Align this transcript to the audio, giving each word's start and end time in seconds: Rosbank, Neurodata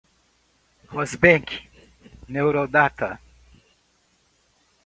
Rosbank, 0.91 1.47
Neurodata 2.27 3.19